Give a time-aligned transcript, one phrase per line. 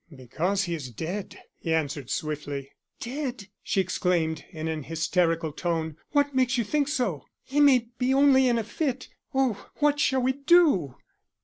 [0.15, 2.71] "Because he is dead," he answered swiftly.
[2.99, 5.95] "Dead!" she exclaimed, in an hysterical tone.
[6.09, 7.27] "What makes you think so?
[7.43, 9.09] He may be only in a fit.
[9.31, 10.95] Oh, what shall we do?"